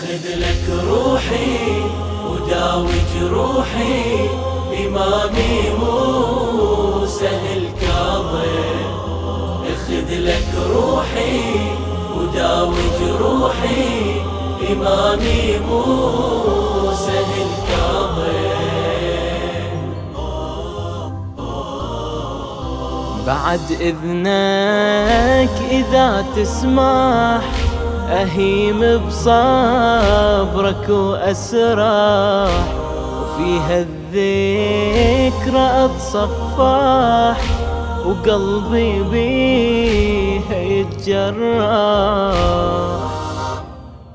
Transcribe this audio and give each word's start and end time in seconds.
أخذ 0.00 0.26
لك 0.36 0.64
روحي 0.88 1.82
وداوي 2.26 3.00
جروحي 3.14 4.28
إمامي 4.86 5.60
موسى 5.80 7.28
الكاظم 7.56 8.40
أخذ 9.72 10.08
لك 10.10 10.48
روحي 10.70 11.40
وداوي 12.16 12.84
جروحي 13.00 14.20
إمامي 14.72 15.58
موسى 15.68 17.18
الكاظم 17.40 18.30
بعد 23.26 23.66
إذنك 23.80 25.54
إذا 25.70 26.24
تسمح 26.36 27.69
أهيم 28.10 28.80
بصبرك 29.06 30.88
وأسرح 30.88 32.52
وفيها 33.20 33.86
الذكرى 33.86 35.66
أتصفح 35.84 37.38
وقلبي 38.06 39.02
بيها 39.02 40.58
يتجرح. 40.60 42.34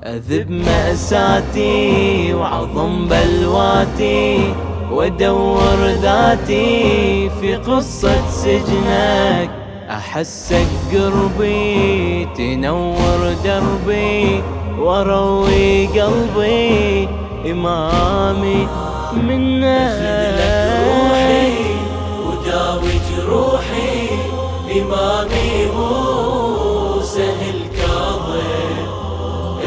أذب 0.04 0.52
مأساتي 0.52 2.34
وعظم 2.34 3.07
بلواتي 3.07 4.54
وأدور 4.91 5.85
ذاتي 6.02 7.30
في 7.41 7.55
قصة 7.55 8.30
سجنك. 8.30 9.64
احسك 9.89 10.67
قربي 10.91 12.27
تنور 12.38 13.35
دربي 13.43 14.43
واروي 14.79 15.87
قلبي 15.87 17.09
إمامي 17.51 18.68
منك 19.13 20.01
روحي 20.87 21.54
وداوي 22.26 22.96
جروحي 23.09 24.09
امامي 24.82 25.65
موسى 25.77 27.29
الكاظم. 27.54 28.76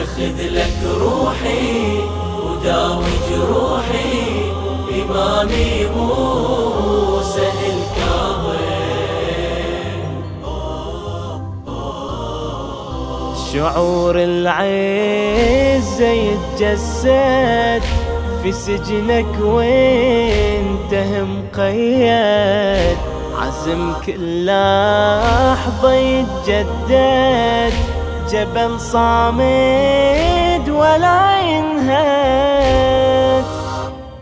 أخذ 0.03 0.39
لك 0.51 0.79
روحي 1.01 1.99
وداوي 2.45 3.15
جروحي 3.31 4.15
إمامي 4.91 5.87
موسى 5.97 6.98
شعور 13.59 14.15
العز 14.19 16.01
يتجسد 16.01 17.83
في 18.43 18.53
سجنك 18.53 19.41
وانت 19.41 20.95
مقيد 21.29 22.97
عزم 23.39 23.93
كل 24.07 24.47
لحظة 24.47 25.93
يتجدد 25.93 27.73
جبل 28.31 28.81
صامد 28.81 30.69
ولا 30.69 31.41
ينهد. 31.41 33.45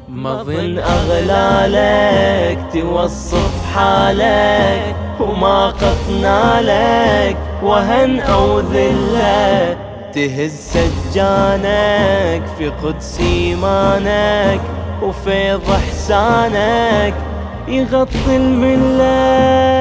ما 0.09 0.43
ظن 0.43 0.79
أغلالك 0.79 2.59
توصف 2.73 3.51
حالك 3.75 5.06
وما 5.21 5.67
قطنا 5.67 6.61
لك 6.63 7.37
وهن 7.63 8.21
أو 8.21 8.61
ذلة 8.61 9.77
تهز 10.15 10.53
سجانك 10.53 12.43
في 12.59 12.69
قدس 12.69 13.21
إيمانك 13.21 14.61
وفيض 15.03 15.71
إحسانك 15.71 17.15
يغطي 17.69 18.37
الملة. 18.37 19.77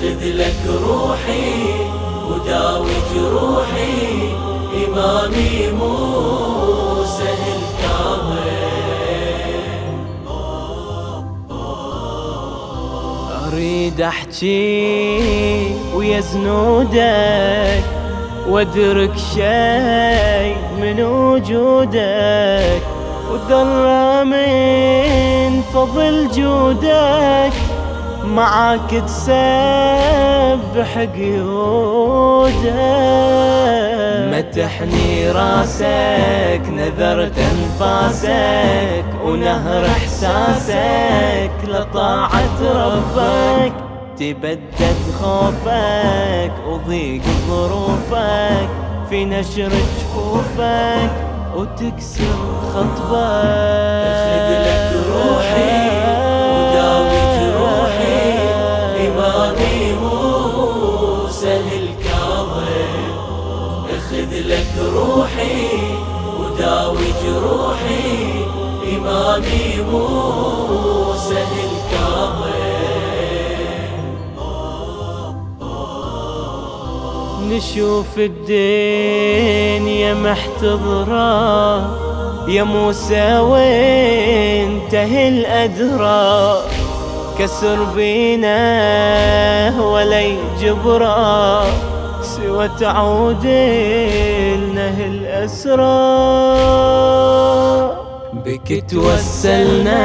خذ 0.00 0.24
لك 0.24 0.60
روحي 0.66 1.52
وداوي 2.28 2.96
جروحي 3.14 3.79
إمامي 4.90 5.72
موسى 5.72 7.22
الكاظم 7.22 8.36
أريد 13.52 14.00
أحكي 14.00 15.74
ويا 15.94 16.20
زنودك 16.20 17.84
وأدرك 18.48 19.16
شي 19.34 20.54
من 20.80 21.02
وجودك 21.02 22.82
وذرة 23.30 24.24
من 24.24 25.62
فضل 25.74 26.28
جودك 26.34 27.52
معاك 28.24 28.90
تسبح 29.06 30.98
قيودك. 31.14 32.60
متحني 34.40 35.30
راسك 35.30 36.62
نذرت 36.68 37.38
انفاسك 37.38 39.04
ونهر 39.24 39.86
احساسك 39.86 41.50
لطاعة 41.68 42.60
ربك. 42.62 43.72
تبدد 44.18 44.96
خوفك 45.20 46.52
وضيق 46.68 47.22
ظروفك 47.48 48.68
في 49.10 49.24
نشر 49.24 49.68
جفوفك 49.68 51.10
وتكسر 51.56 52.38
خطبك. 52.74 54.10
لك 54.66 54.92
روحي. 55.12 55.79
وداوي 66.40 67.08
جروحي 67.24 68.44
إمامي 68.96 69.66
موسى 69.92 71.40
الكاظم 71.42 72.50
نشوف 77.50 78.12
الدنيا 78.18 80.14
محتضرة 80.14 81.30
يا 82.48 82.62
موسى 82.62 83.38
وانتهي 83.38 85.28
الأدرى. 85.28 86.62
كسر 87.38 87.84
بينا 87.96 88.56
ولا 89.80 90.20
يجبره 90.20 91.64
سوى 92.36 92.68
تعود 92.78 93.46
لنا 93.46 94.88
الأسرى. 95.12 96.00
بك 98.44 98.84
توسلنا 98.90 100.02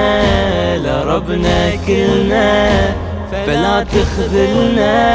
لربنا 0.78 1.76
كلنا 1.88 2.96
فلا 3.32 3.84
تخذلنا 3.84 5.06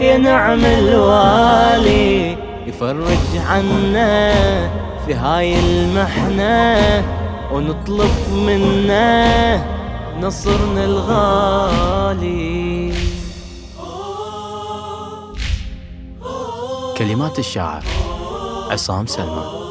يا 0.00 0.16
نعم 0.16 0.64
الوالي. 0.64 2.36
يفرج 2.66 3.26
عنا 3.48 4.32
في 5.06 5.14
هاي 5.14 5.60
المحنة 5.60 7.02
ونطلب 7.52 8.14
منا 8.46 9.62
نصرنا 10.20 10.84
الغالي. 10.84 12.48
كلمات 16.98 17.38
الشاعر. 17.38 17.84
عصام 18.70 19.06
سلمان 19.06 19.67